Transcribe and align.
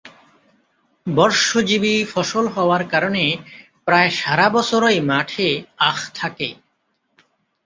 বর্ষজীবী 1.07 1.95
ফসল 2.05 2.45
হওয়ার 2.47 2.83
কারণে 2.87 3.23
প্রায় 3.87 4.09
সারা 4.19 4.47
বছরই 4.49 4.99
মাঠে 5.09 5.47
আখ 5.89 5.97
থাকে। 6.15 6.49